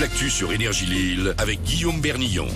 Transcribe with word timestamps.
l'actu 0.00 0.30
sur 0.30 0.52
Énergie 0.52 0.86
Lille 0.86 1.34
avec 1.38 1.62
Guillaume 1.64 2.00
Bernillon. 2.00 2.46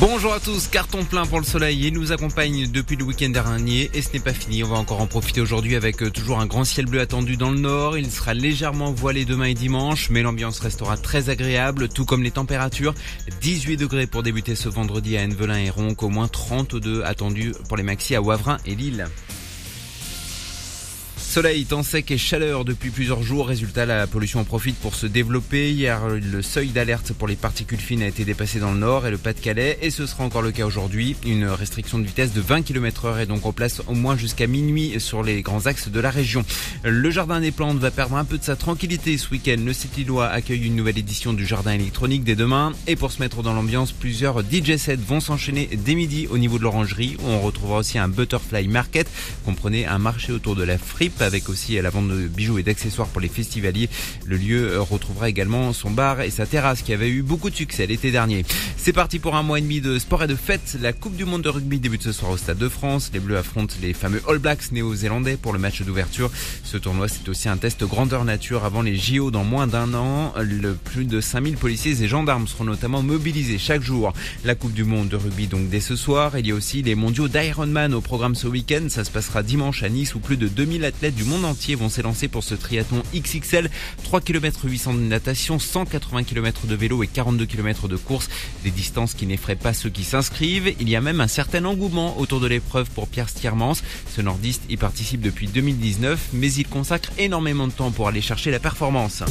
Bonjour 0.00 0.32
à 0.32 0.40
tous, 0.40 0.68
carton 0.68 1.04
plein 1.04 1.26
pour 1.26 1.38
le 1.38 1.44
soleil. 1.44 1.86
Il 1.86 1.92
nous 1.92 2.10
accompagne 2.10 2.70
depuis 2.70 2.96
le 2.96 3.04
week-end 3.04 3.28
dernier 3.28 3.90
et 3.92 4.00
ce 4.00 4.12
n'est 4.12 4.20
pas 4.20 4.32
fini. 4.32 4.64
On 4.64 4.68
va 4.68 4.76
encore 4.76 5.02
en 5.02 5.06
profiter 5.06 5.42
aujourd'hui 5.42 5.76
avec 5.76 6.02
euh, 6.02 6.10
toujours 6.10 6.40
un 6.40 6.46
grand 6.46 6.64
ciel 6.64 6.86
bleu 6.86 7.00
attendu 7.00 7.36
dans 7.36 7.50
le 7.50 7.58
nord. 7.58 7.98
Il 7.98 8.10
sera 8.10 8.32
légèrement 8.32 8.92
voilé 8.92 9.26
demain 9.26 9.46
et 9.46 9.54
dimanche, 9.54 10.08
mais 10.08 10.22
l'ambiance 10.22 10.58
restera 10.60 10.96
très 10.96 11.28
agréable, 11.28 11.88
tout 11.88 12.06
comme 12.06 12.22
les 12.22 12.30
températures. 12.30 12.94
18 13.42 13.76
degrés 13.76 14.06
pour 14.06 14.22
débuter 14.22 14.54
ce 14.54 14.70
vendredi 14.70 15.18
à 15.18 15.22
Envelin 15.22 15.58
et 15.58 15.70
Ronc, 15.70 15.96
au 16.00 16.08
moins 16.08 16.28
32 16.28 17.02
attendus 17.02 17.52
pour 17.68 17.76
les 17.76 17.82
maxi 17.82 18.14
à 18.14 18.22
Wavrin 18.22 18.56
et 18.64 18.74
Lille. 18.74 19.06
Soleil, 21.34 21.64
temps 21.64 21.82
sec 21.82 22.12
et 22.12 22.16
chaleur 22.16 22.64
depuis 22.64 22.90
plusieurs 22.90 23.24
jours. 23.24 23.48
Résultat, 23.48 23.86
la 23.86 24.06
pollution 24.06 24.38
en 24.38 24.44
profite 24.44 24.76
pour 24.76 24.94
se 24.94 25.08
développer. 25.08 25.72
Hier, 25.72 26.00
le 26.08 26.42
seuil 26.42 26.68
d'alerte 26.68 27.12
pour 27.12 27.26
les 27.26 27.34
particules 27.34 27.80
fines 27.80 28.04
a 28.04 28.06
été 28.06 28.24
dépassé 28.24 28.60
dans 28.60 28.70
le 28.70 28.78
nord 28.78 29.04
et 29.04 29.10
le 29.10 29.18
Pas-de-Calais. 29.18 29.80
Et 29.82 29.90
ce 29.90 30.06
sera 30.06 30.22
encore 30.22 30.42
le 30.42 30.52
cas 30.52 30.64
aujourd'hui. 30.64 31.16
Une 31.26 31.46
restriction 31.46 31.98
de 31.98 32.04
vitesse 32.04 32.32
de 32.34 32.40
20 32.40 32.62
km 32.62 33.06
heure 33.06 33.18
est 33.18 33.26
donc 33.26 33.46
en 33.46 33.52
place 33.52 33.82
au 33.88 33.94
moins 33.94 34.16
jusqu'à 34.16 34.46
minuit 34.46 35.00
sur 35.00 35.24
les 35.24 35.42
grands 35.42 35.66
axes 35.66 35.88
de 35.88 35.98
la 35.98 36.10
région. 36.10 36.44
Le 36.84 37.10
Jardin 37.10 37.40
des 37.40 37.50
Plantes 37.50 37.78
va 37.78 37.90
perdre 37.90 38.14
un 38.14 38.24
peu 38.24 38.38
de 38.38 38.44
sa 38.44 38.54
tranquillité 38.54 39.18
ce 39.18 39.28
week-end. 39.30 39.56
Le 39.58 39.72
City-Lois 39.72 40.28
accueille 40.28 40.64
une 40.64 40.76
nouvelle 40.76 40.98
édition 40.98 41.32
du 41.32 41.44
Jardin 41.44 41.72
électronique 41.72 42.22
dès 42.22 42.36
demain. 42.36 42.70
Et 42.86 42.94
pour 42.94 43.10
se 43.10 43.20
mettre 43.20 43.42
dans 43.42 43.54
l'ambiance, 43.54 43.90
plusieurs 43.90 44.42
DJ 44.42 44.76
sets 44.76 44.94
vont 44.94 45.18
s'enchaîner 45.18 45.68
dès 45.84 45.96
midi 45.96 46.28
au 46.30 46.38
niveau 46.38 46.58
de 46.58 46.62
l'orangerie 46.62 47.16
où 47.24 47.28
on 47.28 47.40
retrouvera 47.40 47.78
aussi 47.78 47.98
un 47.98 48.06
Butterfly 48.06 48.68
Market. 48.68 49.10
Comprenez 49.44 49.84
un 49.84 49.98
marché 49.98 50.30
autour 50.32 50.54
de 50.54 50.62
la 50.62 50.78
fripe 50.78 51.23
avec 51.24 51.48
aussi 51.48 51.80
la 51.80 51.90
vente 51.90 52.08
de 52.08 52.28
bijoux 52.28 52.58
et 52.58 52.62
d'accessoires 52.62 53.08
pour 53.08 53.20
les 53.20 53.28
festivaliers. 53.28 53.88
Le 54.24 54.36
lieu 54.36 54.72
euh, 54.72 54.80
retrouvera 54.80 55.28
également 55.28 55.72
son 55.72 55.90
bar 55.90 56.20
et 56.20 56.30
sa 56.30 56.46
terrasse 56.46 56.82
qui 56.82 56.92
avait 56.92 57.08
eu 57.08 57.22
beaucoup 57.22 57.50
de 57.50 57.56
succès 57.56 57.86
l'été 57.86 58.10
dernier. 58.10 58.44
C'est 58.76 58.92
parti 58.92 59.18
pour 59.18 59.34
un 59.34 59.42
mois 59.42 59.58
et 59.58 59.62
demi 59.62 59.80
de 59.80 59.98
sport 59.98 60.22
et 60.22 60.26
de 60.26 60.34
fête. 60.34 60.76
La 60.80 60.92
Coupe 60.92 61.16
du 61.16 61.24
Monde 61.24 61.42
de 61.42 61.48
rugby 61.48 61.78
débute 61.78 62.02
ce 62.02 62.12
soir 62.12 62.30
au 62.30 62.36
Stade 62.36 62.58
de 62.58 62.68
France. 62.68 63.10
Les 63.12 63.20
Bleus 63.20 63.38
affrontent 63.38 63.74
les 63.82 63.92
fameux 63.92 64.22
All 64.28 64.38
Blacks 64.38 64.70
néo-zélandais 64.72 65.36
pour 65.36 65.52
le 65.52 65.58
match 65.58 65.82
d'ouverture. 65.82 66.30
Ce 66.62 66.76
tournoi, 66.76 67.08
c'est 67.08 67.28
aussi 67.28 67.48
un 67.48 67.56
test 67.56 67.84
grandeur 67.84 68.24
nature 68.24 68.64
avant 68.64 68.82
les 68.82 68.96
JO 68.96 69.30
dans 69.30 69.44
moins 69.44 69.66
d'un 69.66 69.94
an. 69.94 70.34
Le 70.40 70.74
plus 70.74 71.04
de 71.04 71.20
5000 71.20 71.56
policiers 71.56 72.02
et 72.02 72.08
gendarmes 72.08 72.46
seront 72.46 72.64
notamment 72.64 73.02
mobilisés 73.02 73.58
chaque 73.58 73.82
jour. 73.82 74.12
La 74.44 74.54
Coupe 74.54 74.74
du 74.74 74.84
Monde 74.84 75.08
de 75.08 75.16
rugby 75.16 75.46
donc 75.46 75.68
dès 75.68 75.80
ce 75.80 75.96
soir. 75.96 76.38
Il 76.38 76.46
y 76.46 76.52
a 76.52 76.54
aussi 76.54 76.82
les 76.82 76.94
mondiaux 76.94 77.28
d'Ironman 77.28 77.94
au 77.94 78.00
programme 78.00 78.34
ce 78.34 78.46
week-end. 78.46 78.86
Ça 78.88 79.04
se 79.04 79.10
passera 79.10 79.42
dimanche 79.42 79.82
à 79.82 79.88
Nice 79.88 80.14
où 80.14 80.20
plus 80.20 80.36
de 80.36 80.48
2000 80.48 80.84
athlètes 80.84 81.13
du 81.14 81.24
monde 81.24 81.44
entier 81.44 81.74
vont 81.74 81.88
s'élancer 81.88 82.28
pour 82.28 82.44
ce 82.44 82.54
triathlon 82.54 83.02
XXL. 83.14 83.70
3 84.04 84.20
km 84.20 84.64
800 84.64 84.94
de 84.94 85.00
natation, 85.00 85.58
180 85.58 86.24
km 86.24 86.66
de 86.66 86.74
vélo 86.74 87.02
et 87.02 87.06
42 87.06 87.46
km 87.46 87.88
de 87.88 87.96
course. 87.96 88.28
Des 88.62 88.70
distances 88.70 89.14
qui 89.14 89.26
n'effraient 89.26 89.56
pas 89.56 89.72
ceux 89.72 89.90
qui 89.90 90.04
s'inscrivent. 90.04 90.74
Il 90.80 90.88
y 90.88 90.96
a 90.96 91.00
même 91.00 91.20
un 91.20 91.28
certain 91.28 91.64
engouement 91.64 92.18
autour 92.18 92.40
de 92.40 92.46
l'épreuve 92.46 92.90
pour 92.90 93.08
Pierre 93.08 93.28
Stiermans. 93.28 93.76
Ce 94.14 94.20
nordiste 94.20 94.62
y 94.68 94.76
participe 94.76 95.20
depuis 95.20 95.46
2019, 95.46 96.30
mais 96.32 96.52
il 96.52 96.66
consacre 96.66 97.10
énormément 97.18 97.66
de 97.66 97.72
temps 97.72 97.90
pour 97.90 98.08
aller 98.08 98.20
chercher 98.20 98.50
la 98.50 98.58
performance. 98.58 99.22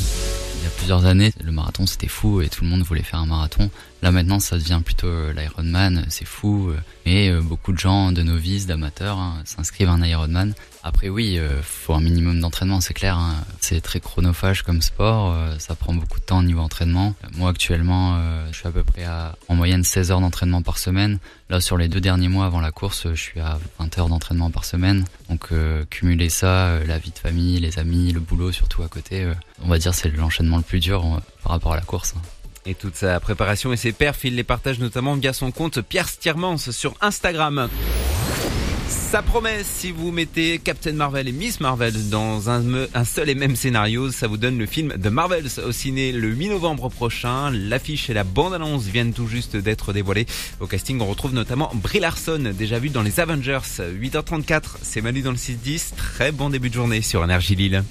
Plusieurs 0.78 1.06
années, 1.06 1.32
le 1.42 1.52
marathon 1.52 1.86
c'était 1.86 2.10
fou 2.10 2.42
et 2.42 2.50
tout 2.50 2.64
le 2.66 2.70
monde 2.70 2.82
voulait 2.82 3.04
faire 3.04 3.20
un 3.20 3.26
marathon. 3.26 3.70
Là 4.02 4.12
maintenant 4.12 4.42
ça 4.42 4.58
devient 4.58 4.82
plutôt 4.84 5.08
euh, 5.08 5.32
l'Ironman, 5.34 6.06
c'est 6.10 6.26
fou. 6.26 6.72
euh, 6.72 6.78
euh, 7.08 7.42
beaucoup 7.42 7.72
de 7.72 7.78
gens, 7.78 8.12
de 8.12 8.22
novices, 8.22 8.66
d'amateurs 8.66 9.18
hein, 9.18 9.36
s'inscrivent 9.46 9.88
à 9.88 9.94
un 9.94 10.04
Ironman. 10.04 10.54
Après 10.84 11.08
oui, 11.08 11.38
euh, 11.38 11.62
faut 11.64 11.94
un 11.94 12.02
minimum 12.02 12.42
d'entraînement, 12.42 12.82
c'est 12.82 12.94
clair. 12.94 13.18
hein. 13.18 13.36
C'est 13.62 13.80
très 13.80 14.02
chronophage 14.02 14.64
comme 14.64 14.82
sport, 14.82 15.32
euh, 15.34 15.56
ça 15.58 15.76
prend 15.76 15.94
beaucoup 15.94 16.20
de 16.20 16.26
temps 16.26 16.40
au 16.40 16.44
niveau 16.44 16.60
entraînement. 16.60 17.16
Moi 17.38 17.50
actuellement, 17.52 18.16
euh, 18.18 18.46
je 18.52 18.58
suis 18.58 18.68
à 18.68 18.72
peu 18.72 18.84
près 18.84 19.06
à 19.06 19.38
en 19.48 19.56
moyenne 19.56 19.86
16 19.86 20.12
heures 20.12 20.20
d'entraînement 20.20 20.62
par 20.62 20.78
semaine. 20.80 21.20
Là 21.50 21.62
sur 21.62 21.78
les 21.78 21.88
deux 21.88 22.02
derniers 22.02 22.28
mois 22.28 22.46
avant 22.46 22.60
la 22.60 22.72
course, 22.72 23.08
je 23.14 23.22
suis 23.22 23.40
à 23.40 23.58
20 23.80 23.98
heures 24.00 24.10
d'entraînement 24.10 24.52
par 24.52 24.66
semaine. 24.66 25.06
Donc 25.30 25.48
euh, 25.54 25.86
cumuler 25.90 26.28
ça, 26.28 26.66
euh, 26.68 26.86
la 26.86 26.98
vie 26.98 27.12
de 27.12 27.20
famille, 27.20 27.58
les 27.60 27.80
amis, 27.80 28.12
le 28.12 28.20
boulot 28.20 28.52
surtout 28.52 28.84
à 28.84 28.90
côté, 28.90 29.24
euh, 29.24 29.34
on 29.64 29.70
va 29.70 29.78
dire 29.78 29.94
c'est 29.94 30.10
l'enchaînement 30.10 30.58
le 30.58 30.63
plus 30.64 30.80
dur 30.80 31.04
euh, 31.06 31.20
par 31.44 31.54
rapport 31.54 31.74
à 31.74 31.76
la 31.76 31.82
course. 31.82 32.16
Et 32.66 32.76
toute 32.76 32.96
sa 32.96 33.20
préparation 33.20 33.74
et 33.74 33.78
ses 33.78 33.92
perfs, 33.92 34.24
il 34.24 34.36
les 34.36 34.44
partage 34.44 34.80
notamment 34.80 35.16
via 35.16 35.34
son 35.34 35.52
compte 35.52 35.82
Pierre 35.82 36.08
Stiermans 36.08 36.58
sur 36.58 36.96
Instagram. 37.02 37.70
Sa 38.88 39.22
promesse, 39.22 39.68
si 39.68 39.92
vous 39.92 40.12
mettez 40.12 40.60
Captain 40.60 40.94
Marvel 40.94 41.28
et 41.28 41.32
Miss 41.32 41.60
Marvel 41.60 42.10
dans 42.10 42.50
un, 42.50 42.64
seul 43.06 43.30
et 43.30 43.36
même 43.36 43.56
scénario, 43.56 44.12
ça 44.12 44.28
vous 44.28 44.38
donne 44.38 44.58
le 44.58 44.66
film 44.66 44.94
The 44.94 45.08
Marvels 45.08 45.60
au 45.64 45.72
ciné 45.72 46.12
le 46.12 46.30
8 46.30 46.50
novembre 46.50 46.90
prochain. 46.90 47.52
L'affiche 47.52 48.10
et 48.10 48.14
la 48.14 48.24
bande-annonce 48.24 48.86
viennent 48.86 49.14
tout 49.14 49.28
juste 49.28 49.56
d'être 49.56 49.94
dévoilées. 49.94 50.26
Au 50.60 50.68
casting, 50.68 51.00
on 51.00 51.06
retrouve 51.06 51.34
notamment 51.34 51.70
Brie 51.76 52.00
Larson, 52.00 52.54
déjà 52.58 52.80
vue 52.80 52.90
dans 52.90 53.04
les 53.04 53.20
Avengers. 53.20 53.60
8h34, 53.80 54.64
c'est 54.82 55.02
Manu 55.02 55.22
dans 55.22 55.32
le 55.32 55.38
6-10. 55.38 55.96
Très 55.96 56.32
bon 56.32 56.50
début 56.50 56.70
de 56.70 56.76
journée 56.76 57.02
sur 57.02 57.24
Énergie 57.24 57.56
Lille. 57.56 57.84